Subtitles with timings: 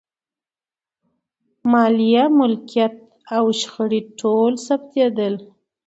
[1.71, 2.95] مالیه، ملکیت
[3.35, 5.33] او شخړې ټول ثبتېدل.